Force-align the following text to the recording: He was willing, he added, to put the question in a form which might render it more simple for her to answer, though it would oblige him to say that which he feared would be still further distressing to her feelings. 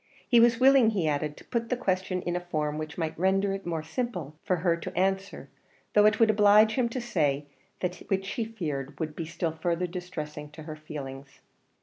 He 0.27 0.39
was 0.39 0.59
willing, 0.59 0.89
he 0.89 1.07
added, 1.07 1.37
to 1.37 1.45
put 1.45 1.69
the 1.69 1.77
question 1.77 2.23
in 2.23 2.35
a 2.35 2.39
form 2.39 2.79
which 2.79 2.97
might 2.97 3.15
render 3.19 3.53
it 3.53 3.67
more 3.67 3.83
simple 3.83 4.35
for 4.43 4.55
her 4.55 4.75
to 4.75 4.97
answer, 4.97 5.47
though 5.93 6.07
it 6.07 6.19
would 6.19 6.31
oblige 6.31 6.73
him 6.73 6.89
to 6.89 6.99
say 6.99 7.45
that 7.81 7.97
which 8.07 8.29
he 8.29 8.43
feared 8.43 8.99
would 8.99 9.15
be 9.15 9.25
still 9.27 9.51
further 9.51 9.85
distressing 9.85 10.49
to 10.53 10.63
her 10.63 10.75
feelings. 10.75 11.41